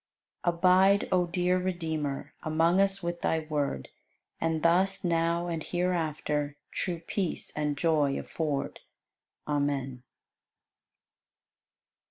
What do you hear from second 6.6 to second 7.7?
True peace